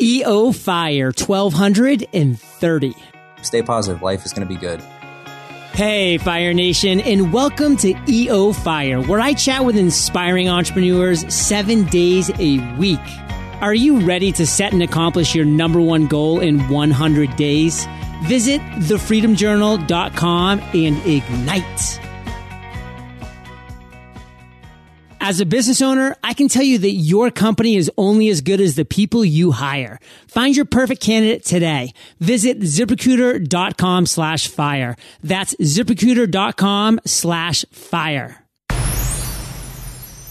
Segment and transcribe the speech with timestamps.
[0.00, 2.94] EO Fire 1230.
[3.42, 4.00] Stay positive.
[4.00, 4.80] Life is going to be good.
[5.72, 11.84] Hey, Fire Nation, and welcome to EO Fire, where I chat with inspiring entrepreneurs seven
[11.86, 13.00] days a week.
[13.60, 17.84] Are you ready to set and accomplish your number one goal in 100 days?
[18.22, 22.00] Visit thefreedomjournal.com and ignite.
[25.28, 28.62] As a business owner, I can tell you that your company is only as good
[28.62, 30.00] as the people you hire.
[30.26, 31.92] Find your perfect candidate today.
[32.18, 34.96] Visit ziprecruiter.com slash fire.
[35.22, 38.42] That's ziprecruiter.com slash fire.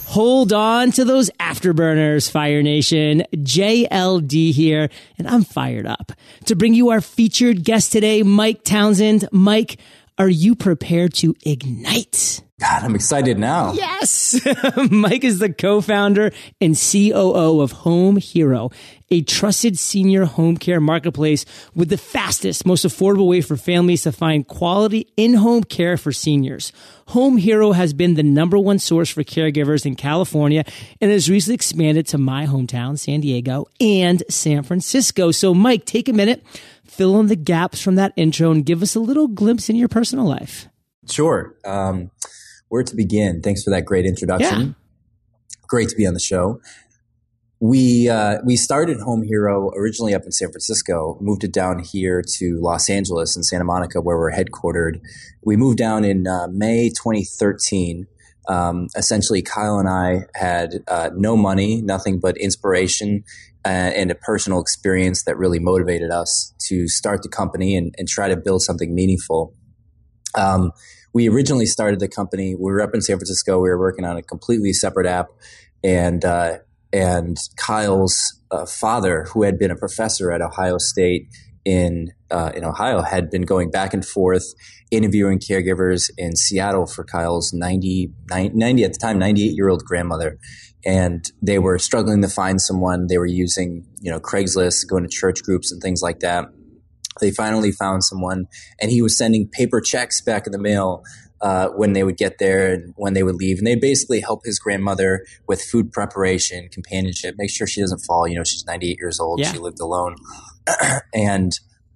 [0.07, 3.21] Hold on to those afterburners, Fire Nation.
[3.35, 6.11] JLD here, and I'm fired up
[6.45, 9.29] to bring you our featured guest today, Mike Townsend.
[9.31, 9.77] Mike,
[10.17, 12.43] are you prepared to ignite?
[12.59, 13.73] God, I'm excited now.
[13.73, 14.39] Yes.
[14.91, 18.71] Mike is the co-founder and COO of Home Hero,
[19.09, 24.11] a trusted senior home care marketplace with the fastest, most affordable way for families to
[24.11, 26.71] find quality in-home care for seniors.
[27.09, 30.65] Home Hero has been the number one source for caregivers in California
[30.99, 35.31] and has recently expanded to my hometown, San Diego and San Francisco.
[35.31, 36.43] So Mike, take a minute,
[36.85, 39.87] fill in the gaps from that intro and give us a little glimpse in your
[39.87, 40.67] personal life.
[41.09, 41.55] Sure.
[41.63, 42.11] Um,
[42.67, 43.41] where to begin?
[43.41, 44.61] Thanks for that great introduction.
[44.61, 44.73] Yeah.
[45.67, 46.59] Great to be on the show.
[47.59, 52.21] We uh, we started Home Hero originally up in San Francisco, moved it down here
[52.37, 55.01] to Los Angeles and Santa Monica, where we're headquartered.
[55.43, 58.05] We moved down in uh, May 2013.
[58.47, 63.23] Um, essentially, Kyle and I had uh, no money, nothing but inspiration
[63.65, 68.07] uh, and a personal experience that really motivated us to start the company and, and
[68.07, 69.53] try to build something meaningful.
[70.35, 70.71] Um,
[71.11, 72.53] we originally started the company.
[72.53, 73.59] We were up in San Francisco.
[73.59, 75.29] We were working on a completely separate app,
[75.83, 76.59] and uh,
[76.93, 81.27] and Kyle's uh, father, who had been a professor at Ohio State
[81.65, 84.45] in uh, in Ohio, had been going back and forth
[84.91, 90.37] interviewing caregivers in Seattle for Kyle's 90, 90 at the time 98 year old grandmother,
[90.85, 93.07] and they were struggling to find someone.
[93.07, 96.45] They were using you know Craigslist, going to church groups and things like that
[97.19, 98.47] they finally found someone
[98.79, 101.03] and he was sending paper checks back in the mail
[101.41, 103.57] uh, when they would get there and when they would leave.
[103.57, 108.27] And they basically help his grandmother with food preparation companionship make sure she doesn't fall.
[108.27, 109.39] You know she's 98 years old.
[109.39, 109.51] Yeah.
[109.51, 110.15] she lived alone.
[111.13, 111.53] And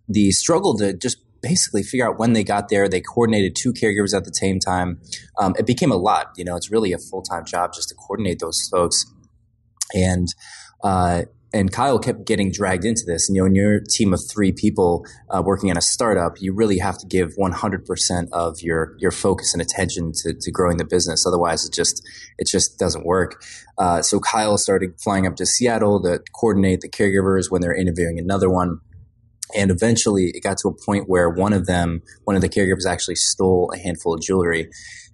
[0.07, 4.16] the struggle to just basically figure out when they got there they coordinated two caregivers
[4.16, 5.02] at the same time.
[5.40, 6.31] Um, it became a lot.
[6.38, 9.06] You know it's really a full-time job just to coordinate those folks.
[9.94, 10.28] And
[10.84, 11.23] uh,
[11.53, 13.28] and Kyle kept getting dragged into this.
[13.28, 16.41] And you know, when you're a team of three people uh, working in a startup,
[16.41, 20.78] you really have to give 100% of your your focus and attention to, to growing
[20.78, 21.25] the business.
[21.28, 22.01] Otherwise, it just
[22.38, 23.44] it just doesn't work.
[23.78, 28.17] Uh, so Kyle started flying up to Seattle to coordinate the caregivers when they're interviewing
[28.19, 28.79] another one.
[29.53, 32.85] And eventually, it got to a point where one of them, one of the caregivers,
[32.88, 34.69] actually stole a handful of jewelry,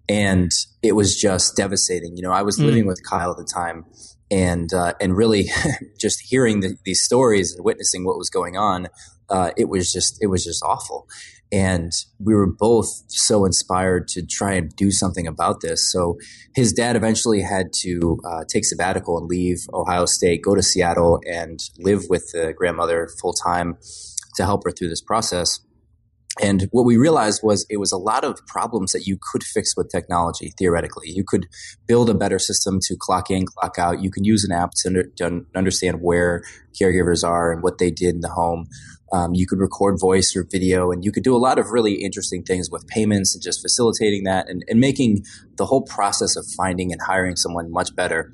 [0.08, 0.52] and
[0.84, 2.16] it was just devastating.
[2.16, 2.66] You know, I was Mm.
[2.66, 3.86] living with Kyle at the time,
[4.30, 5.46] and uh, and really
[6.00, 8.88] just hearing the, these stories and witnessing what was going on,
[9.30, 11.08] uh, it was just it was just awful.
[11.50, 15.90] And we were both so inspired to try and do something about this.
[15.90, 16.18] So
[16.54, 21.22] his dad eventually had to uh, take sabbatical and leave Ohio State, go to Seattle,
[21.26, 23.78] and live with the grandmother full time
[24.36, 25.62] to help her through this process.
[26.42, 29.76] And what we realized was it was a lot of problems that you could fix
[29.76, 31.10] with technology, theoretically.
[31.10, 31.48] You could
[31.88, 34.02] build a better system to clock in, clock out.
[34.02, 36.44] You can use an app to, under, to understand where
[36.80, 38.68] caregivers are and what they did in the home.
[39.14, 41.94] Um, you could record voice or video, and you could do a lot of really
[42.04, 45.24] interesting things with payments and just facilitating that and, and making
[45.56, 48.34] the whole process of finding and hiring someone much better.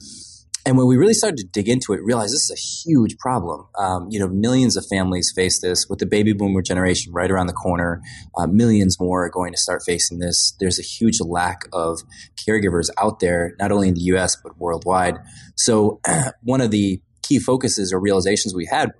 [0.66, 3.68] And when we really started to dig into it, realized this is a huge problem.
[3.78, 7.48] Um, you know, millions of families face this with the baby boomer generation right around
[7.48, 8.02] the corner.
[8.38, 10.56] Uh, millions more are going to start facing this.
[10.62, 12.00] There's a huge lack of
[12.48, 14.38] caregivers out there, not only in the U.S.
[14.42, 15.18] but worldwide.
[15.56, 16.00] So,
[16.44, 18.92] one of the key focuses or realizations we had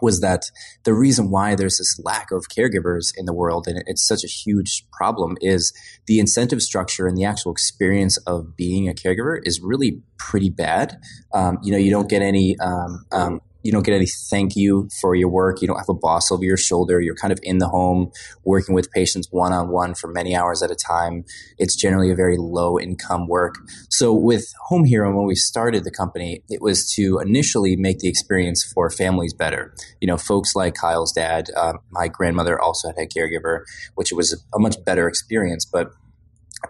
[0.00, 0.50] was that
[0.84, 4.28] the reason why there's this lack of caregivers in the world and it's such a
[4.28, 5.72] huge problem is
[6.06, 10.98] the incentive structure and the actual experience of being a caregiver is really pretty bad.
[11.34, 12.58] Um, you know, you don't get any.
[12.58, 15.60] Um, um, you don't get any thank you for your work.
[15.60, 17.00] You don't have a boss over your shoulder.
[17.00, 18.12] You're kind of in the home
[18.44, 21.24] working with patients one on one for many hours at a time.
[21.58, 23.56] It's generally a very low income work.
[23.90, 28.08] So with Home Hero, when we started the company, it was to initially make the
[28.08, 29.74] experience for families better.
[30.00, 33.64] You know, folks like Kyle's dad, um, my grandmother also had a caregiver,
[33.96, 35.64] which was a much better experience.
[35.64, 35.90] But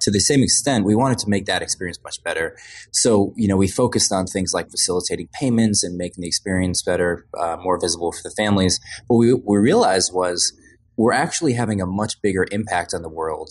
[0.01, 2.57] to the same extent, we wanted to make that experience much better.
[2.93, 7.27] So, you know, we focused on things like facilitating payments and making the experience better,
[7.39, 8.81] uh, more visible for the families.
[9.07, 10.53] What we, we realized was
[10.97, 13.51] we're actually having a much bigger impact on the world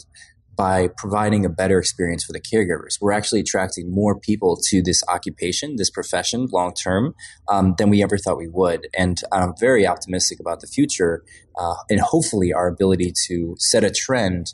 [0.55, 2.99] by providing a better experience for the caregivers.
[3.01, 7.13] We're actually attracting more people to this occupation, this profession, long term,
[7.49, 8.87] um, than we ever thought we would.
[8.97, 11.23] And I'm very optimistic about the future
[11.57, 14.53] uh, and hopefully our ability to set a trend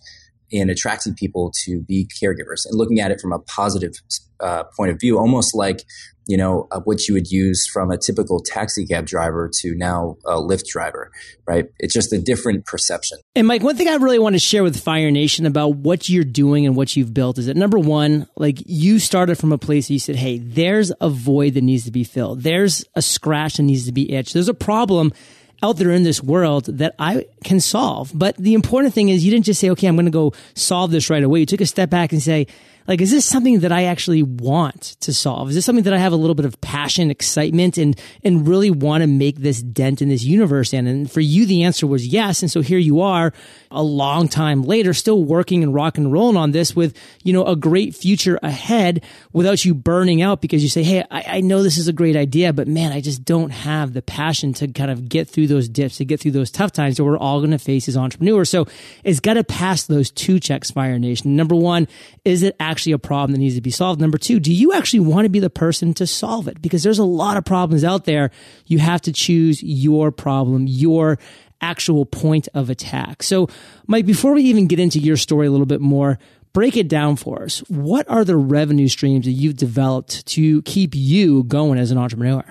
[0.52, 3.94] in attracting people to be caregivers and looking at it from a positive
[4.40, 5.84] uh, point of view, almost like
[6.28, 10.18] you know uh, what you would use from a typical taxi cab driver to now
[10.26, 11.12] a Lyft driver,
[11.48, 11.66] right?
[11.80, 13.20] It's just a different perception.
[13.36, 16.24] And Mike, one thing I really want to share with Fire Nation about what you're
[16.24, 19.88] doing and what you've built is that number one, like you started from a place
[19.88, 22.42] that you said, "Hey, there's a void that needs to be filled.
[22.42, 24.34] There's a scratch that needs to be itched.
[24.34, 25.14] There's a problem."
[25.64, 28.12] Out there in this world that I can solve.
[28.14, 30.92] But the important thing is you didn't just say, okay, I'm going to go solve
[30.92, 31.42] this right away.
[31.42, 32.48] You took a step back and say,
[32.88, 35.50] like, is this something that I actually want to solve?
[35.50, 38.72] Is this something that I have a little bit of passion, excitement, and, and really
[38.72, 40.88] want to make this dent in this universe in?
[40.88, 42.42] And for you, the answer was yes.
[42.42, 43.34] And so here you are
[43.72, 47.46] a long time later, still working and rock and rolling on this with, you know,
[47.46, 49.04] a great future ahead
[49.34, 52.16] without you burning out because you say, Hey, I, I know this is a great
[52.16, 55.70] idea, but man, I just don't have the passion to kind of get through those
[55.70, 58.50] dips, to get through those tough times that we're all going to face as entrepreneurs.
[58.50, 58.68] So
[59.04, 61.36] it's got to pass those two checks, Fire Nation.
[61.36, 61.88] Number one,
[62.26, 64.02] is it actually a problem that needs to be solved?
[64.02, 66.62] Number two, do you actually want to be the person to solve it?
[66.62, 68.32] Because there's a lot of problems out there.
[68.66, 71.18] You have to choose your problem, your
[71.62, 73.24] actual point of attack.
[73.24, 73.48] So,
[73.88, 76.20] Mike, before we even get into your story a little bit more,
[76.54, 77.60] break it down for us.
[77.70, 82.44] What are the revenue streams that you've developed to keep you going as an entrepreneur?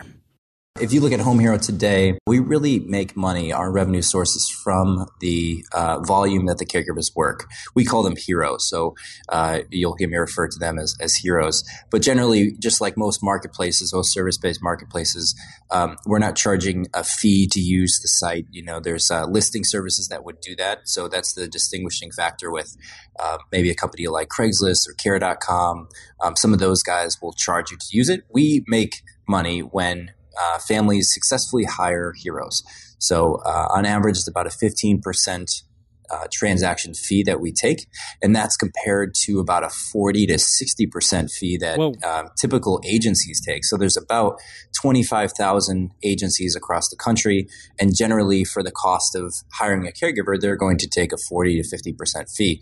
[0.81, 3.53] If you look at Home Hero today, we really make money.
[3.53, 7.50] Our revenue sources from the uh, volume that the caregivers work.
[7.75, 8.67] We call them heroes.
[8.67, 8.94] So
[9.29, 11.65] uh, you'll hear me refer to them as, as heroes.
[11.91, 15.38] But generally, just like most marketplaces, most service based marketplaces,
[15.71, 18.47] um, we're not charging a fee to use the site.
[18.50, 20.88] You know, there's uh, listing services that would do that.
[20.88, 22.75] So that's the distinguishing factor with
[23.19, 25.88] uh, maybe a company like Craigslist or Care.com.
[26.23, 28.25] Um, some of those guys will charge you to use it.
[28.32, 32.62] We make money when uh, families successfully hire heroes.
[32.98, 35.62] So uh, on average, it's about a 15%
[36.10, 37.87] uh, transaction fee that we take,
[38.20, 43.64] and that's compared to about a 40 to 60% fee that um, typical agencies take.
[43.64, 44.40] So there's about
[44.81, 47.48] 25,000 agencies across the country,
[47.78, 51.62] and generally for the cost of hiring a caregiver, they're going to take a 40
[51.62, 52.60] to 50% fee.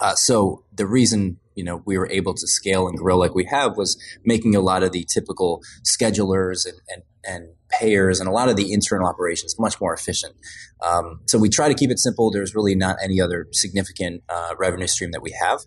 [0.00, 3.44] Uh, so the reason you know we were able to scale and grow like we
[3.44, 8.32] have was making a lot of the typical schedulers and and, and payers and a
[8.32, 10.34] lot of the internal operations much more efficient.
[10.86, 12.30] Um, so we try to keep it simple.
[12.30, 15.60] There's really not any other significant uh, revenue stream that we have.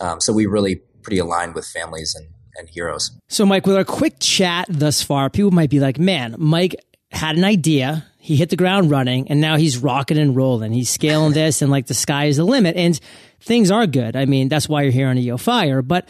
[0.00, 3.10] Um, so we really pretty aligned with families and, and heroes.
[3.28, 6.76] So Mike, with our quick chat thus far, people might be like, "Man, Mike
[7.12, 10.72] had an idea." He hit the ground running and now he's rocking and rolling.
[10.72, 12.76] He's scaling this and like the sky is the limit.
[12.76, 12.98] And
[13.40, 14.14] things are good.
[14.14, 16.08] I mean, that's why you're here on EO Fire, but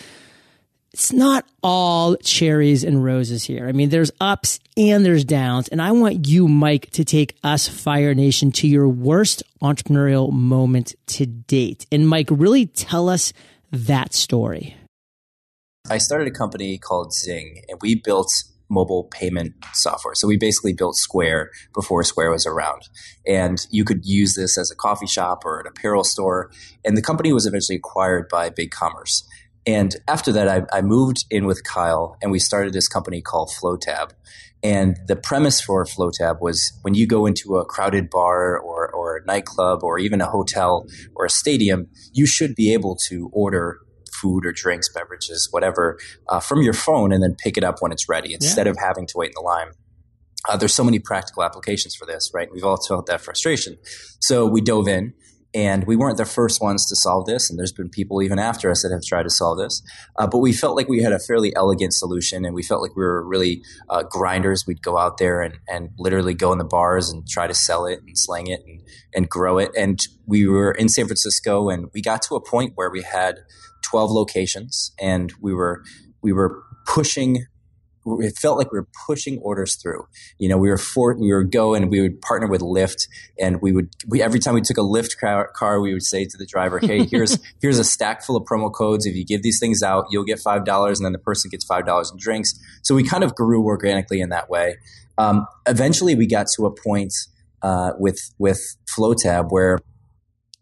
[0.93, 3.66] it's not all cherries and roses here.
[3.66, 5.69] I mean, there's ups and there's downs.
[5.69, 10.94] And I want you, Mike, to take us, Fire Nation, to your worst entrepreneurial moment
[11.06, 11.87] to date.
[11.90, 13.32] And Mike, really tell us
[13.70, 14.76] that story.
[15.88, 18.31] I started a company called Zing, and we built
[18.72, 20.14] mobile payment software.
[20.14, 22.88] So we basically built Square before Square was around.
[23.26, 26.50] And you could use this as a coffee shop or an apparel store.
[26.84, 29.24] And the company was eventually acquired by BigCommerce.
[29.67, 33.50] And after that, I, I moved in with Kyle and we started this company called
[33.50, 34.10] FlowTab.
[34.64, 39.17] And the premise for FlowTab was when you go into a crowded bar or, or
[39.17, 43.81] a nightclub or even a hotel or a stadium, you should be able to order
[44.22, 45.98] food or drinks, beverages, whatever,
[46.29, 48.70] uh, from your phone and then pick it up when it's ready instead yeah.
[48.70, 49.72] of having to wait in the line.
[50.48, 52.48] Uh, there's so many practical applications for this, right?
[52.52, 53.76] We've all felt that frustration.
[54.20, 55.14] So we dove in
[55.55, 57.50] and we weren't the first ones to solve this.
[57.50, 59.82] And there's been people even after us that have tried to solve this.
[60.19, 62.96] Uh, but we felt like we had a fairly elegant solution and we felt like
[62.96, 64.64] we were really uh, grinders.
[64.67, 67.86] We'd go out there and, and literally go in the bars and try to sell
[67.86, 68.81] it and slang it and,
[69.14, 69.70] and grow it.
[69.76, 73.36] And we were in San Francisco and we got to a point where we had
[73.93, 75.84] 12 locations and we were
[76.22, 77.46] we were pushing
[78.05, 80.08] it felt like we were pushing orders through.
[80.37, 83.06] You know, we were for, we were go and we would partner with Lyft,
[83.39, 86.25] and we would we, every time we took a Lyft car, car, we would say
[86.25, 89.06] to the driver, "Hey, here's here's a stack full of promo codes.
[89.06, 91.65] If you give these things out, you'll get five dollars, and then the person gets
[91.65, 94.79] five dollars in drinks." So we kind of grew organically in that way.
[95.17, 97.15] Um, eventually, we got to a point
[97.63, 99.79] uh, with with FlowTab where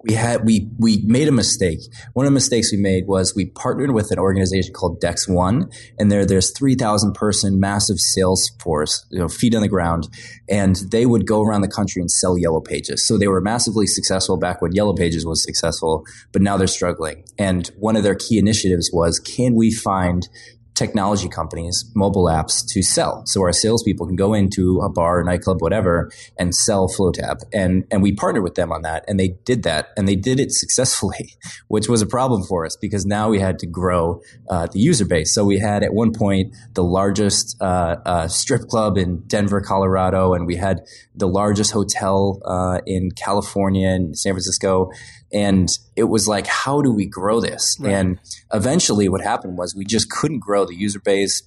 [0.04, 1.80] we had we we made a mistake.
[2.14, 5.71] One of the mistakes we made was we partnered with an organization called Dex One,
[5.99, 10.09] and there there's three thousand person massive sales force, you know, feet on the ground,
[10.49, 13.07] and they would go around the country and sell Yellow Pages.
[13.07, 17.25] So they were massively successful back when Yellow Pages was successful, but now they're struggling.
[17.38, 20.28] And one of their key initiatives was, can we find
[20.75, 23.23] technology companies, mobile apps to sell.
[23.27, 27.41] So our salespeople can go into a bar, nightclub, whatever, and sell FlowTab.
[27.53, 30.41] And and we partnered with them on that, and they did that, and they did
[30.41, 31.35] it successfully,
[31.69, 35.05] which was a problem for us because now we had to grow uh, the user
[35.05, 35.35] base.
[35.35, 40.35] So we had at one point the largest uh, uh, strip club in Denver, Colorado,
[40.35, 40.81] and we had
[41.15, 44.91] the largest hotel uh, in California and San Francisco.
[45.33, 47.77] And it was like, how do we grow this?
[47.79, 47.93] Right.
[47.93, 48.19] And
[48.53, 51.43] eventually, what happened was we just couldn't grow the user base.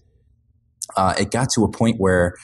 [0.96, 2.36] Uh, it got to a point where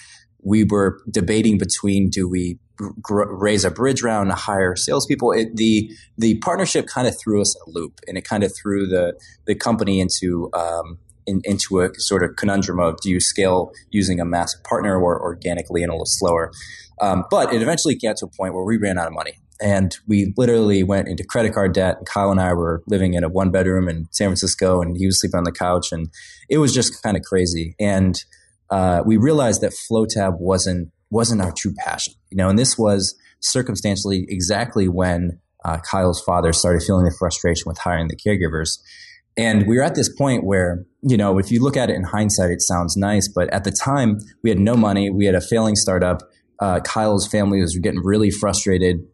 [0.41, 2.59] we were debating between do we
[3.01, 5.31] gr- raise a bridge round to hire salespeople.
[5.31, 8.53] It, the the partnership kind of threw us in a loop, and it kind of
[8.55, 9.13] threw the
[9.45, 14.19] the company into um, in, into a sort of conundrum of do you scale using
[14.19, 16.51] a massive partner or organically and a little slower.
[17.01, 19.39] Um, but it eventually got to a point where we ran out of money.
[19.61, 21.97] And we literally went into credit card debt.
[21.97, 25.05] And Kyle and I were living in a one bedroom in San Francisco, and he
[25.05, 25.91] was sleeping on the couch.
[25.91, 26.09] And
[26.49, 27.75] it was just kind of crazy.
[27.79, 28.23] And
[28.69, 32.49] uh, we realized that FlowTab wasn't wasn't our true passion, you know.
[32.49, 38.07] And this was circumstantially exactly when uh, Kyle's father started feeling the frustration with hiring
[38.07, 38.79] the caregivers.
[39.37, 42.03] And we were at this point where, you know, if you look at it in
[42.03, 45.09] hindsight, it sounds nice, but at the time we had no money.
[45.09, 46.21] We had a failing startup.
[46.59, 49.07] Uh, Kyle's family was getting really frustrated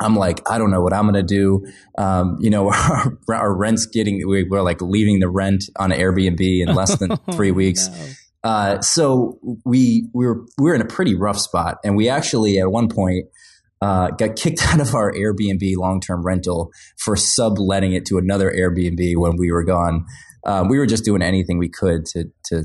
[0.00, 1.66] I'm like, I don't know what I'm going to do.
[1.98, 6.40] Um, you know, our, our, rent's getting, we, are like leaving the rent on Airbnb
[6.40, 7.88] in less than three weeks.
[7.88, 8.50] no.
[8.50, 11.78] uh, so we, we were, we were in a pretty rough spot.
[11.84, 13.26] And we actually, at one point,
[13.82, 19.16] uh, got kicked out of our Airbnb long-term rental for subletting it to another Airbnb
[19.16, 20.06] when we were gone.
[20.46, 22.64] Um, we were just doing anything we could to, to,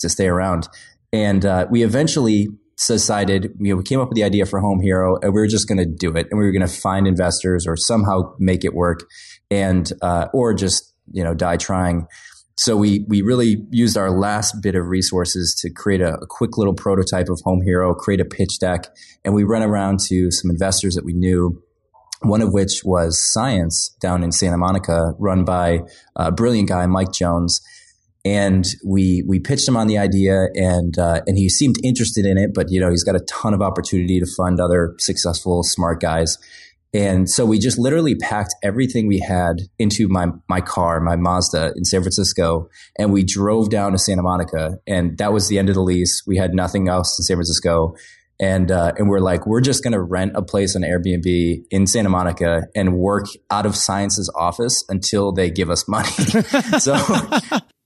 [0.00, 0.68] to stay around.
[1.10, 4.80] And, uh, we eventually decided, you know, we came up with the idea for Home
[4.80, 7.06] Hero and we were just going to do it and we were going to find
[7.06, 9.08] investors or somehow make it work
[9.50, 12.06] and, uh, or just, you know, die trying.
[12.56, 16.56] So we, we really used our last bit of resources to create a, a quick
[16.56, 18.86] little prototype of Home Hero, create a pitch deck,
[19.24, 21.62] and we ran around to some investors that we knew
[22.20, 25.80] one of which was Science down in Santa Monica, run by
[26.16, 27.60] a brilliant guy, Mike Jones
[28.24, 32.38] and we we pitched him on the idea and uh, and he seemed interested in
[32.38, 36.00] it but you know he's got a ton of opportunity to fund other successful smart
[36.00, 36.38] guys.
[36.94, 41.72] And so we just literally packed everything we had into my my car my Mazda
[41.76, 45.68] in San Francisco and we drove down to Santa Monica and that was the end
[45.68, 46.22] of the lease.
[46.26, 47.96] We had nothing else in San Francisco.
[48.40, 52.08] And uh, and we're like we're just to rent a place on Airbnb in Santa
[52.08, 56.08] Monica and work out of Science's office until they give us money.
[56.80, 56.96] so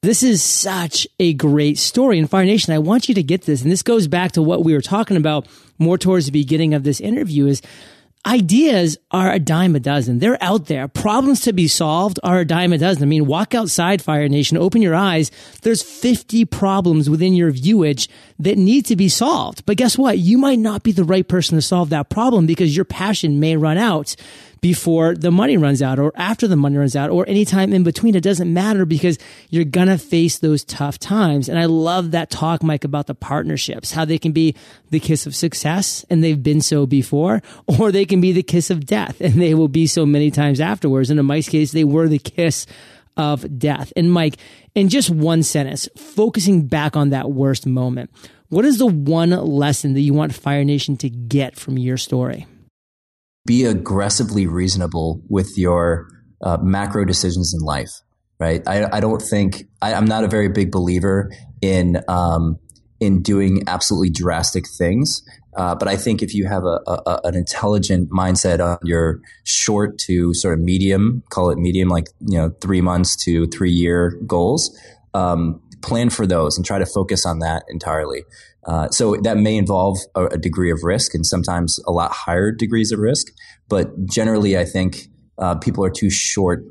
[0.02, 2.18] this is such a great story.
[2.18, 3.62] And Fire Nation, I want you to get this.
[3.62, 6.84] And this goes back to what we were talking about more towards the beginning of
[6.84, 7.62] this interview is
[8.24, 10.18] ideas are a dime a dozen.
[10.18, 10.86] They're out there.
[10.86, 13.02] Problems to be solved are a dime a dozen.
[13.02, 15.30] I mean, walk outside Fire Nation, open your eyes.
[15.62, 19.64] There's 50 problems within your viewage that need to be solved.
[19.66, 20.18] But guess what?
[20.18, 23.56] You might not be the right person to solve that problem because your passion may
[23.56, 24.14] run out
[24.60, 28.14] before the money runs out or after the money runs out or anytime in between.
[28.14, 29.18] It doesn't matter because
[29.50, 31.48] you're going to face those tough times.
[31.48, 34.54] And I love that talk, Mike, about the partnerships, how they can be
[34.90, 38.70] the kiss of success and they've been so before, or they can be the kiss
[38.70, 41.10] of death and they will be so many times afterwards.
[41.10, 42.66] And in Mike's case, they were the kiss
[43.16, 43.92] of death.
[43.96, 44.36] And Mike,
[44.74, 48.10] in just one sentence, focusing back on that worst moment,
[48.48, 52.46] what is the one lesson that you want Fire Nation to get from your story?
[53.48, 56.06] Be aggressively reasonable with your
[56.42, 58.02] uh, macro decisions in life,
[58.38, 58.62] right?
[58.66, 62.58] I, I don't think I, am not a very big believer in um,
[63.00, 65.22] in doing absolutely drastic things.
[65.56, 69.98] Uh, but I think if you have a, a, an intelligent mindset on your short
[70.00, 74.20] to sort of medium, call it medium, like you know three months to three year
[74.26, 74.78] goals,
[75.14, 78.24] um, plan for those and try to focus on that entirely.
[78.64, 82.50] Uh, so that may involve a, a, degree of risk and sometimes a lot higher
[82.50, 83.28] degrees of risk.
[83.68, 86.64] But generally, I think uh, people are too short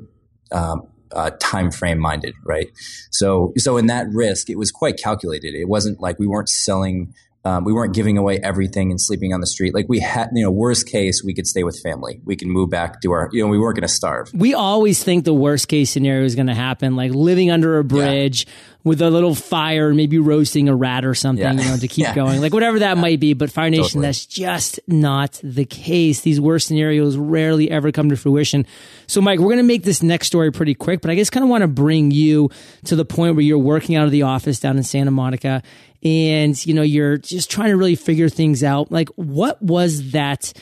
[0.52, 2.68] um, uh, time frame minded, right?
[3.10, 5.54] So, so in that risk, it was quite calculated.
[5.54, 7.14] It wasn't like we weren't selling
[7.44, 9.72] Um, we weren't giving away everything and sleeping on the street.
[9.72, 12.20] Like we had, you know, worst case, we could stay with family.
[12.24, 14.30] We can move back to our, you know, we weren't going to starve.
[14.34, 17.84] We always think the worst case scenario is going to happen, like living under a
[17.84, 18.52] bridge yeah.
[18.82, 21.52] with a little fire, maybe roasting a rat or something, yeah.
[21.52, 22.14] you know, to keep yeah.
[22.14, 23.34] going, like whatever that might be.
[23.34, 24.06] But Fire Nation, totally.
[24.06, 26.22] that's just not the case.
[26.22, 28.66] These worst scenarios rarely ever come to fruition.
[29.06, 31.44] So, Mike, we're going to make this next story pretty quick, but I just kind
[31.44, 32.50] of want to bring you
[32.86, 35.62] to the point where you're working out of the office down in Santa Monica
[36.02, 38.90] and you know you're just trying to really figure things out.
[38.90, 40.52] Like what was that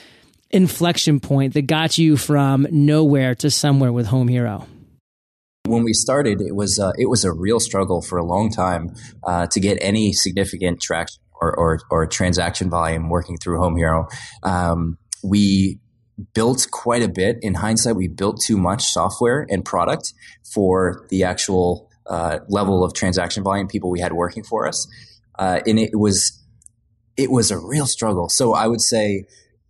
[0.51, 4.67] inflection point that got you from nowhere to somewhere with home hero?
[5.67, 8.95] When we started it was uh, it was a real struggle for a long time
[9.25, 14.09] uh, to get any significant traction or, or, or, transaction volume working through home hero.
[14.43, 15.79] Um, we
[16.33, 17.37] built quite a bit.
[17.43, 20.15] In hindsight we built too much software and product
[20.55, 24.87] for the actual uh, level of transaction volume people we had working for us
[25.39, 26.43] uh, and it was
[27.17, 28.29] it was a real struggle.
[28.29, 29.27] So I would say,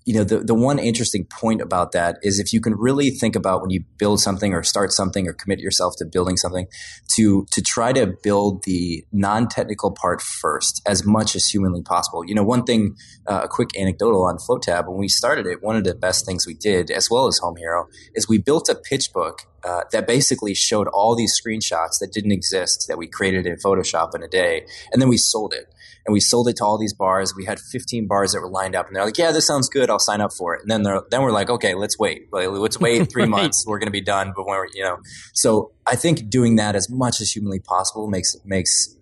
[0.07, 3.35] you know, the the one interesting point about that is if you can really think
[3.35, 6.69] about when you build something or start something or commit yourself to building something,
[7.17, 12.25] to to try to build the non technical part first as much as humanly possible.
[12.25, 12.95] You know, one thing,
[13.27, 16.47] uh, a quick anecdotal on FlowTab when we started it, one of the best things
[16.47, 20.07] we did, as well as Home Hero, is we built a pitch book uh, that
[20.07, 24.29] basically showed all these screenshots that didn't exist that we created in Photoshop in a
[24.29, 25.67] day, and then we sold it.
[26.07, 27.35] And we sold it to all these bars.
[27.37, 29.91] We had 15 bars that were lined up, and they're like, "Yeah, this sounds good.
[29.91, 32.29] I'll sign up for it." And then they're then we're like, "Okay, let's wait.
[32.33, 33.31] Let's wait three right.
[33.31, 33.65] months.
[33.67, 34.99] We're going to be done." But when we're, you know,
[35.35, 38.95] so I think doing that as much as humanly possible makes makes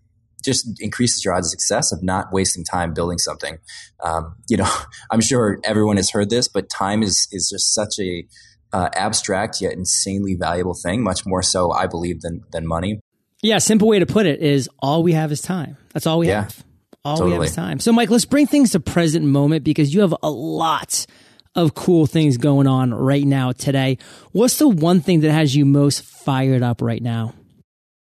[0.44, 3.58] just increases your odds of success of not wasting time building something.
[4.02, 4.70] Um, you know,
[5.10, 8.26] I'm sure everyone has heard this, but time is is just such a
[8.72, 13.00] uh, abstract yet insanely valuable thing, much more so, I believe, than than money.
[13.42, 15.76] Yeah, simple way to put it is all we have is time.
[15.92, 16.64] That's all we yeah, have.
[17.04, 17.38] All totally.
[17.38, 17.80] we have is time.
[17.80, 21.06] So, Mike, let's bring things to present moment because you have a lot
[21.54, 23.98] of cool things going on right now today.
[24.32, 27.34] What's the one thing that has you most fired up right now?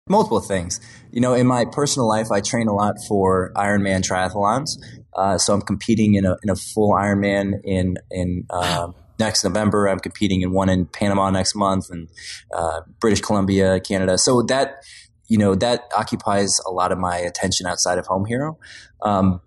[0.09, 0.81] Multiple things.
[1.13, 4.73] You know, in my personal life, I train a lot for Ironman triathlons.
[5.15, 8.89] Uh, so I'm competing in a in a full Ironman in in uh,
[9.19, 9.87] next November.
[9.89, 12.09] I'm competing in one in Panama next month and
[12.55, 14.19] uh, British Columbia, Canada.
[14.19, 14.83] So that
[15.27, 18.59] you know that occupies a lot of my attention outside of Home Hero.
[19.03, 19.41] Um,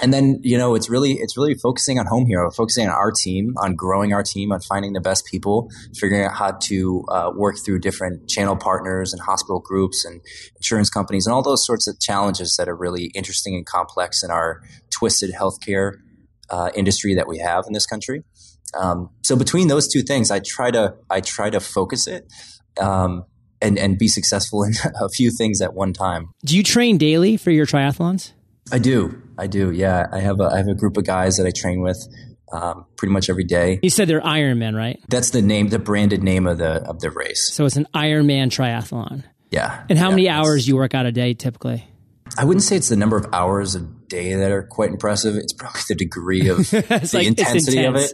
[0.00, 3.10] and then you know it's really it's really focusing on home hero focusing on our
[3.10, 7.32] team on growing our team on finding the best people figuring out how to uh,
[7.34, 10.20] work through different channel partners and hospital groups and
[10.54, 14.30] insurance companies and all those sorts of challenges that are really interesting and complex in
[14.30, 15.94] our twisted healthcare
[16.48, 18.22] uh, industry that we have in this country
[18.74, 22.30] um, so between those two things, I try to I try to focus it
[22.80, 23.24] um,
[23.60, 26.30] and and be successful in a few things at one time.
[26.44, 28.32] Do you train daily for your triathlons?
[28.70, 29.22] I do.
[29.38, 29.70] I do.
[29.70, 31.98] Yeah, I have a I have a group of guys that I train with.
[32.50, 33.78] Um, pretty much every day.
[33.82, 34.98] You said they're Ironman, right?
[35.08, 37.52] That's the name, the branded name of the of the race.
[37.52, 39.24] So it's an Ironman triathlon.
[39.50, 39.84] Yeah.
[39.90, 41.86] And how yeah, many hours do you work out a day typically?
[42.36, 45.36] I wouldn't say it's the number of hours a day that are quite impressive.
[45.36, 48.12] It's probably the degree of the like, intensity of it.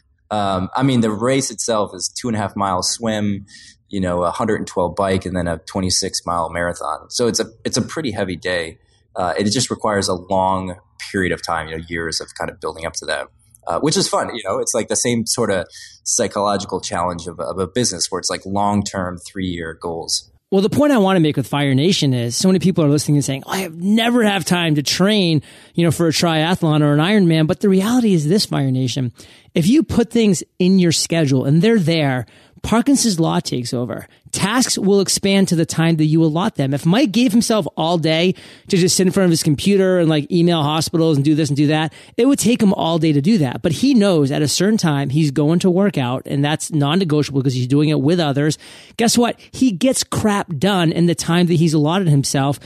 [0.30, 3.46] um, I mean, the race itself is two and a half miles swim,
[3.90, 7.10] you know, a 112 bike, and then a 26 mile marathon.
[7.10, 8.78] So it's a it's a pretty heavy day.
[9.14, 10.76] Uh, it just requires a long
[11.10, 13.28] period of time, you know, years of kind of building up to that.
[13.66, 14.34] Uh, which is fun.
[14.34, 15.66] You know, it's like the same sort of
[16.02, 20.30] psychological challenge of, of a business where it's like long term, three year goals.
[20.50, 22.88] Well, the point I want to make with Fire Nation is so many people are
[22.88, 25.42] listening and saying, oh, I have never have time to train,
[25.74, 27.46] you know, for a triathlon or an Ironman.
[27.46, 29.12] But the reality is this, Fire Nation.
[29.54, 32.26] If you put things in your schedule and they're there,
[32.62, 36.72] Parkinson's law takes over tasks will expand to the time that you allot them.
[36.74, 38.34] If Mike gave himself all day
[38.68, 41.48] to just sit in front of his computer and like email hospitals and do this
[41.48, 43.62] and do that, it would take him all day to do that.
[43.62, 47.40] But he knows at a certain time he's going to work out and that's non-negotiable
[47.40, 48.58] because he's doing it with others.
[48.96, 49.38] Guess what?
[49.50, 52.60] He gets crap done in the time that he's allotted himself.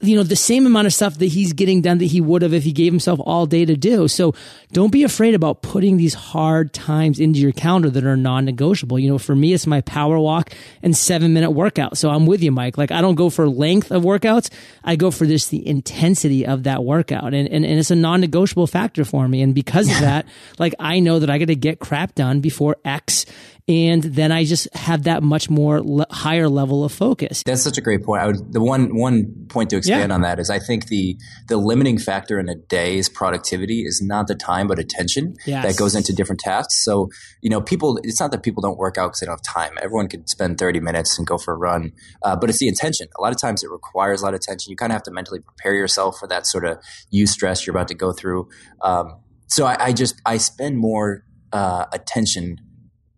[0.00, 2.54] You know, the same amount of stuff that he's getting done that he would have
[2.54, 4.08] if he gave himself all day to do.
[4.08, 4.34] So
[4.72, 8.98] don't be afraid about putting these hard times into your calendar that are non-negotiable.
[8.98, 11.96] You know, for me, it's my power walk and seven minute workout.
[11.98, 12.78] So I'm with you, Mike.
[12.78, 14.50] Like I don't go for length of workouts.
[14.82, 17.34] I go for just the intensity of that workout.
[17.34, 19.42] And, and, and it's a non-negotiable factor for me.
[19.42, 20.26] And because of that,
[20.58, 23.26] like I know that I got to get crap done before X
[23.68, 27.42] and then I just have that much more le- higher level of focus.
[27.44, 28.22] That's such a great point.
[28.22, 30.14] I would, the one one point to expand yeah.
[30.14, 31.16] on that is I think the
[31.48, 35.64] the limiting factor in a day's productivity is not the time but attention yes.
[35.64, 36.82] that goes into different tasks.
[36.84, 37.10] So
[37.42, 37.98] you know, people.
[38.02, 39.78] It's not that people don't work out because they don't have time.
[39.82, 41.92] Everyone could spend thirty minutes minutes and go for a run.
[42.22, 43.08] Uh, but it's the intention.
[43.18, 44.70] A lot of times it requires a lot of attention.
[44.70, 46.78] You kind of have to mentally prepare yourself for that sort of
[47.10, 48.48] you stress you're about to go through.
[48.82, 52.58] Um, so I, I, just I spend more uh, attention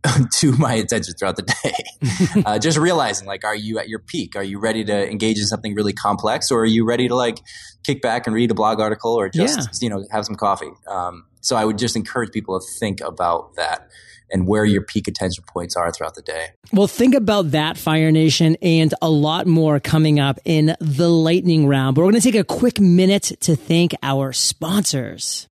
[0.34, 2.42] to my attention throughout the day.
[2.46, 4.36] uh, just realizing, like, are you at your peak?
[4.36, 7.38] Are you ready to engage in something really complex, or are you ready to like
[7.84, 9.66] kick back and read a blog article, or just yeah.
[9.80, 10.70] you know have some coffee?
[10.88, 13.88] Um, so I would just encourage people to think about that
[14.30, 16.48] and where your peak attention points are throughout the day.
[16.72, 21.68] Well, think about that, Fire Nation, and a lot more coming up in the lightning
[21.68, 21.94] round.
[21.94, 25.48] But we're going to take a quick minute to thank our sponsors.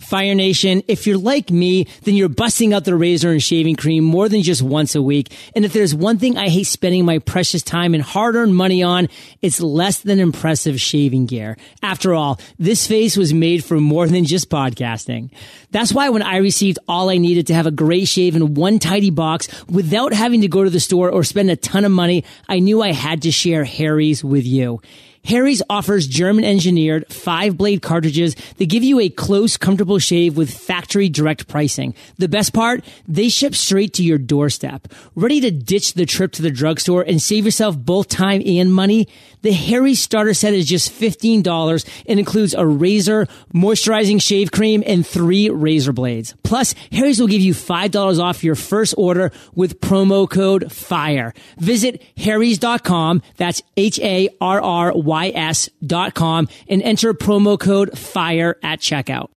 [0.00, 4.02] Fire Nation, if you're like me, then you're busting out the razor and shaving cream
[4.02, 5.32] more than just once a week.
[5.54, 8.82] And if there's one thing I hate spending my precious time and hard earned money
[8.82, 9.08] on,
[9.42, 11.56] it's less than impressive shaving gear.
[11.82, 15.30] After all, this face was made for more than just podcasting.
[15.70, 18.78] That's why when I received all I needed to have a great shave in one
[18.78, 22.24] tidy box without having to go to the store or spend a ton of money,
[22.48, 24.80] I knew I had to share Harry's with you.
[25.24, 30.52] Harry's offers German engineered five blade cartridges that give you a close, comfortable shave with
[30.52, 31.94] factory direct pricing.
[32.18, 34.88] The best part, they ship straight to your doorstep.
[35.14, 39.08] Ready to ditch the trip to the drugstore and save yourself both time and money?
[39.42, 45.06] The Harry's starter set is just $15 and includes a razor, moisturizing shave cream, and
[45.06, 46.34] three razor blades.
[46.42, 51.34] Plus, Harry's will give you $5 off your first order with promo code FIRE.
[51.58, 53.22] Visit harrys.com.
[53.36, 59.28] That's H-A-R-R-Y ys.com and enter promo code FIRE at checkout.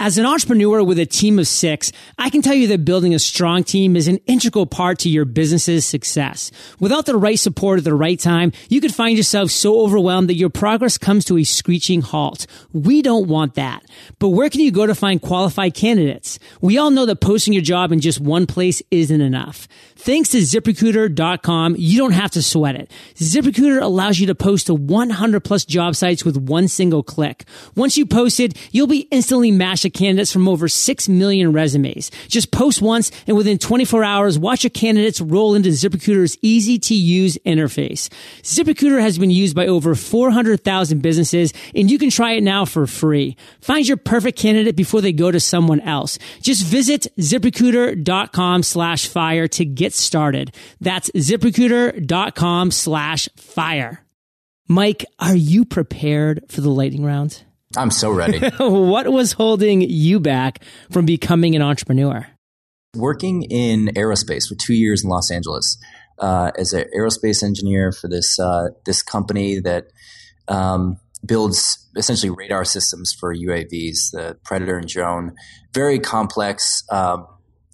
[0.00, 3.18] As an entrepreneur with a team of six, I can tell you that building a
[3.18, 6.52] strong team is an integral part to your business's success.
[6.78, 10.36] Without the right support at the right time, you could find yourself so overwhelmed that
[10.36, 12.46] your progress comes to a screeching halt.
[12.72, 13.82] We don't want that.
[14.20, 16.38] But where can you go to find qualified candidates?
[16.60, 19.66] We all know that posting your job in just one place isn't enough.
[19.96, 22.88] Thanks to ziprecruiter.com, you don't have to sweat it.
[23.16, 27.44] ZipRecruiter allows you to post to 100 plus job sites with one single click.
[27.74, 32.12] Once you post it, you'll be instantly matched candidates from over 6 million resumes.
[32.28, 36.94] Just post once and within 24 hours, watch your candidates roll into ZipRecruiter's easy to
[36.94, 38.08] use interface.
[38.42, 42.86] ZipRecruiter has been used by over 400,000 businesses and you can try it now for
[42.86, 43.36] free.
[43.60, 46.20] Find your perfect candidate before they go to someone else.
[46.40, 50.54] Just visit ziprecruiter.com slash fire to get get started.
[50.80, 54.04] That's ziprecruiter.com slash fire.
[54.68, 57.42] Mike, are you prepared for the lightning round?
[57.76, 58.38] I'm so ready.
[58.58, 62.26] what was holding you back from becoming an entrepreneur?
[62.96, 65.76] Working in aerospace for two years in Los Angeles
[66.18, 69.88] uh, as an aerospace engineer for this uh, this company that
[70.48, 75.34] um, builds essentially radar systems for UAVs, the Predator and Drone.
[75.74, 77.26] Very complex, um,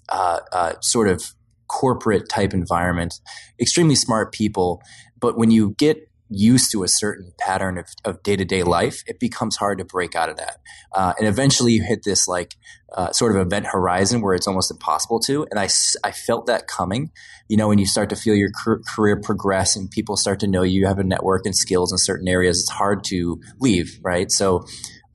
[0.09, 1.23] uh, uh sort of
[1.67, 3.15] corporate type environment,
[3.59, 4.81] extremely smart people.
[5.19, 5.97] But when you get
[6.35, 10.29] used to a certain pattern of, of day-to-day life it becomes hard to break out
[10.29, 10.59] of that.
[10.93, 12.55] Uh, and eventually you hit this like
[12.93, 15.67] uh, sort of event horizon where it's almost impossible to and I,
[16.03, 17.11] I felt that coming.
[17.47, 18.49] You know when you start to feel your
[18.95, 22.27] career progress and people start to know you have a network and skills in certain
[22.27, 24.31] areas it's hard to leave right?
[24.31, 24.65] So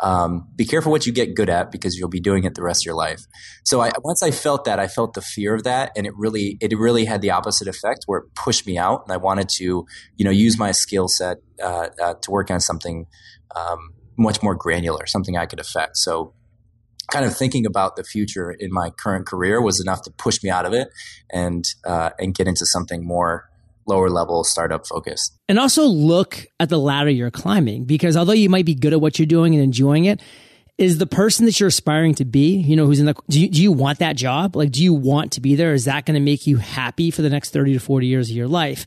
[0.02, 2.82] um, be careful what you get good at because you'll be doing it the rest
[2.82, 3.20] of your life.
[3.64, 6.56] So I, once I felt that, I felt the fear of that, and it really
[6.60, 9.86] it really had the opposite effect where it pushed me out, and I wanted to
[10.16, 13.06] you know use my skill set uh, uh, to work on something
[13.54, 15.96] um, much more granular, something I could affect.
[15.98, 16.34] So
[17.10, 20.48] kind of thinking about the future in my current career was enough to push me
[20.48, 20.88] out of it
[21.30, 23.49] and uh, and get into something more
[23.90, 25.36] lower level startup focused.
[25.48, 29.00] And also look at the ladder you're climbing because although you might be good at
[29.00, 30.20] what you're doing and enjoying it,
[30.78, 33.48] is the person that you're aspiring to be, you know, who's in the, do you,
[33.50, 34.56] do you want that job?
[34.56, 35.74] Like, do you want to be there?
[35.74, 38.36] Is that going to make you happy for the next 30 to 40 years of
[38.36, 38.86] your life?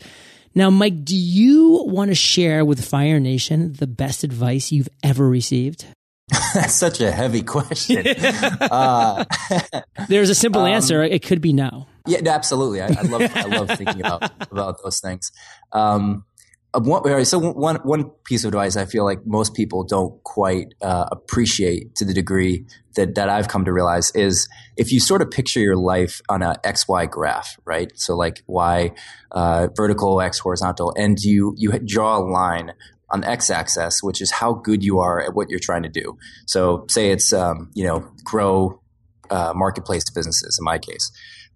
[0.55, 5.27] Now, Mike, do you want to share with Fire Nation the best advice you've ever
[5.27, 5.85] received?
[6.53, 8.07] That's such a heavy question.
[8.61, 9.25] uh,
[10.07, 11.03] There's a simple um, answer.
[11.03, 11.87] It could be no.
[12.05, 12.81] Yeah, absolutely.
[12.81, 15.31] I, I love I love thinking about about those things.
[15.71, 16.25] Um,
[16.73, 20.73] uh, one, so one one piece of advice I feel like most people don't quite
[20.81, 25.21] uh, appreciate to the degree that that I've come to realize is if you sort
[25.21, 27.91] of picture your life on a x y graph, right?
[27.95, 28.91] So like y
[29.31, 32.73] uh, vertical, x horizontal, and you you draw a line
[33.11, 36.17] on the x-axis, which is how good you are at what you're trying to do.
[36.47, 38.81] So say it's um, you know grow
[39.29, 41.11] uh, marketplace businesses in my case.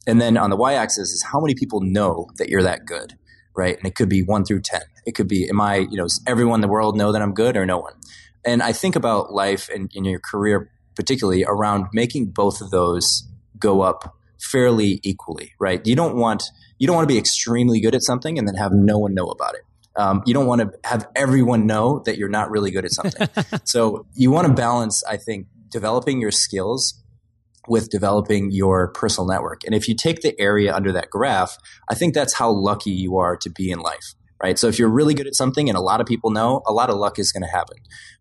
[0.08, 3.18] And then on the y axis is how many people know that you're that good,
[3.56, 3.78] right?
[3.78, 4.82] And it could be one through 10.
[5.06, 7.34] It could be, am I, you know, does everyone in the world know that I'm
[7.34, 7.94] good or no one?
[8.46, 13.28] And I think about life and in your career, particularly around making both of those
[13.60, 15.86] go up fairly equally, right?
[15.86, 16.44] You don't want
[16.80, 19.26] You don't want to be extremely good at something and then have no one know
[19.26, 19.62] about it.
[19.98, 23.28] Um, you don't want to have everyone know that you're not really good at something.
[23.66, 27.04] so you want to balance, I think, developing your skills
[27.68, 29.64] with developing your personal network.
[29.66, 31.58] And if you take the area under that graph,
[31.90, 34.58] I think that's how lucky you are to be in life, right?
[34.58, 36.90] So if you're really good at something and a lot of people know, a lot
[36.90, 37.78] of luck is going to happen.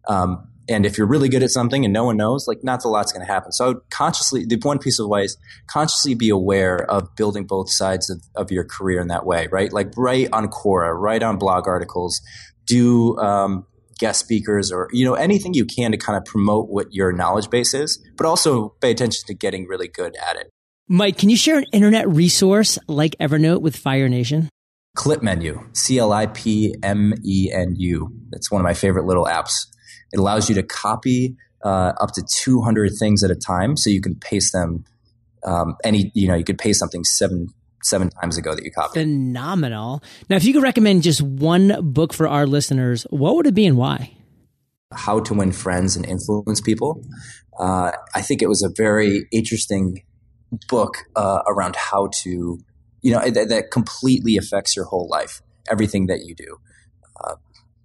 [0.08, 2.88] Um, and if you're really good at something and no one knows, like not a
[2.88, 3.52] lot's going to happen.
[3.52, 5.36] So consciously, the one piece of advice,
[5.68, 9.72] consciously be aware of building both sides of, of your career in that way, right?
[9.72, 12.20] Like write on Quora, write on blog articles,
[12.64, 13.64] do um,
[13.98, 17.50] guest speakers or you know anything you can to kind of promote what your knowledge
[17.50, 20.50] base is, but also pay attention to getting really good at it.
[20.88, 24.48] Mike, can you share an internet resource like Evernote with Fire Nation?
[24.94, 28.12] Clip Menu, C L I P M E N U.
[28.32, 29.66] It's one of my favorite little apps.
[30.12, 34.00] It allows you to copy uh, up to 200 things at a time, so you
[34.00, 34.84] can paste them.
[35.44, 37.48] Um, any you know you could paste something seven
[37.86, 39.00] seven times ago that you copied.
[39.00, 40.02] Phenomenal.
[40.28, 43.66] Now, if you could recommend just one book for our listeners, what would it be
[43.66, 44.16] and why?
[44.92, 47.02] How to Win Friends and Influence People.
[47.58, 50.02] Uh, I think it was a very interesting
[50.68, 52.58] book uh, around how to,
[53.02, 56.58] you know, that, that, completely affects your whole life, everything that you do.
[57.24, 57.34] Uh,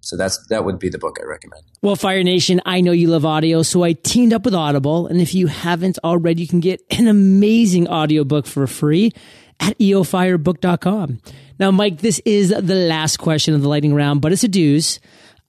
[0.00, 1.62] so that's that would be the book I recommend.
[1.80, 5.20] Well, Fire Nation, I know you love audio, so I teamed up with Audible, and
[5.20, 9.12] if you haven't already, you can get an amazing audiobook for free
[9.60, 11.20] at eofirebook.com.
[11.58, 14.98] Now, Mike, this is the last question of the lightning round, but it's a deuce.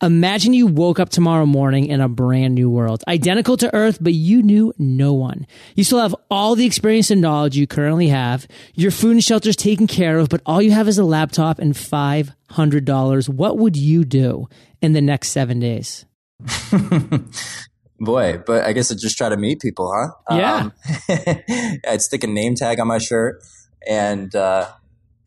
[0.02, 4.12] Imagine you woke up tomorrow morning in a brand new world, identical to Earth, but
[4.12, 5.48] you knew no one.
[5.76, 8.46] You still have all the experience and knowledge you currently have.
[8.76, 11.58] Your food and shelter is taken care of, but all you have is a laptop
[11.58, 13.30] and $500.
[13.30, 14.50] What would you do
[14.82, 16.06] in the next seven days?
[18.00, 20.36] Boy, but I guess I'd just try to meet people, huh?
[20.38, 20.56] Yeah.
[20.56, 20.74] Um,
[21.88, 23.42] I'd stick a name tag on my shirt
[23.88, 24.69] and uh,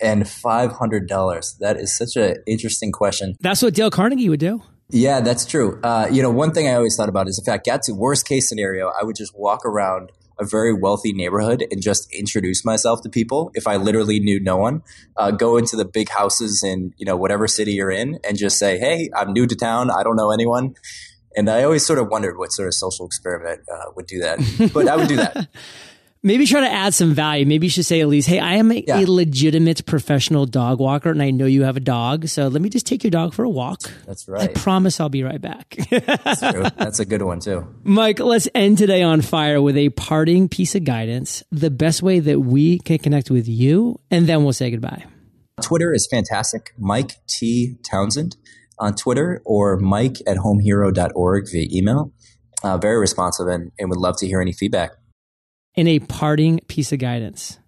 [0.00, 1.56] and five hundred dollars.
[1.60, 3.36] That is such an interesting question.
[3.40, 4.62] That's what Dale Carnegie would do.
[4.90, 5.80] Yeah, that's true.
[5.82, 8.26] Uh, you know, one thing I always thought about is if I got to worst
[8.26, 13.00] case scenario, I would just walk around a very wealthy neighborhood and just introduce myself
[13.02, 14.82] to people if I literally knew no one.
[15.16, 18.58] Uh, go into the big houses in you know whatever city you're in and just
[18.58, 19.90] say, "Hey, I'm new to town.
[19.90, 20.74] I don't know anyone."
[21.36, 24.70] And I always sort of wondered what sort of social experiment uh, would do that,
[24.72, 25.48] but I would do that.
[26.26, 27.46] Maybe try to add some value.
[27.46, 28.98] Maybe you should say at least, "Hey, I am a, yeah.
[28.98, 32.68] a, legitimate professional dog walker, and I know you have a dog, so let me
[32.68, 34.50] just take your dog for a walk." That's right.
[34.50, 35.76] I promise I'll be right back.
[35.90, 36.64] That's true.
[36.76, 37.72] That's a good one too.
[37.84, 41.44] Mike, let's end today on fire with a parting piece of guidance.
[41.52, 45.04] The best way that we can connect with you, and then we'll say goodbye.
[45.62, 46.72] Twitter is fantastic.
[46.76, 48.36] Mike T Townsend
[48.80, 52.12] on Twitter or Mike at homehero.org via email.
[52.64, 54.90] Uh, very responsive and, and would love to hear any feedback
[55.76, 57.58] in a parting piece of guidance?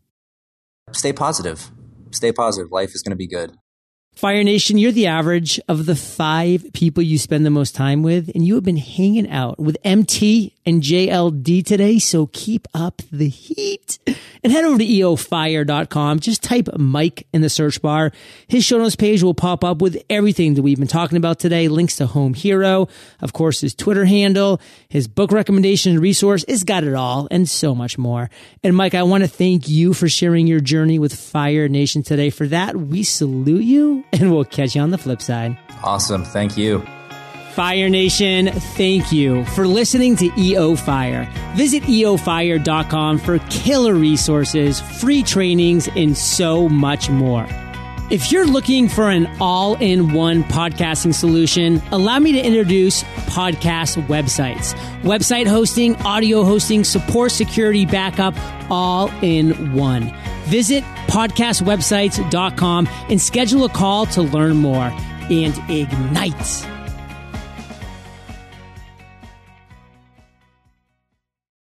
[0.93, 1.71] Stay positive.
[2.11, 2.73] Stay positive.
[2.73, 3.53] Life is going to be good.
[4.15, 8.29] Fire Nation, you're the average of the five people you spend the most time with,
[8.35, 13.29] and you have been hanging out with MT and JLD today, so keep up the
[13.29, 13.99] heat.
[14.45, 16.21] And head over to eofire.com.
[16.21, 18.13] Just type Mike in the search bar.
[18.49, 21.69] His show notes page will pop up with everything that we've been talking about today.
[21.69, 22.89] Links to Home Hero,
[23.23, 26.45] of course, his Twitter handle, his book recommendation resource.
[26.47, 28.29] It's got it all and so much more.
[28.63, 32.29] And Mike, I want to thank you for sharing your journey with Fire Nation today.
[32.29, 35.57] For that, we salute you and we'll catch you on the flip side.
[35.83, 36.25] Awesome.
[36.25, 36.87] Thank you.
[37.55, 41.29] Fire Nation, thank you for listening to EO Fire.
[41.57, 47.47] Visit eofire.com for killer resources, free trainings, and so much more.
[48.11, 54.03] If you're looking for an all in one podcasting solution, allow me to introduce podcast
[54.07, 54.73] websites.
[55.03, 58.35] Website hosting, audio hosting, support, security, backup,
[58.71, 60.15] all in one.
[60.45, 64.91] Visit podcastwebsites.com and schedule a call to learn more
[65.31, 66.78] and ignite.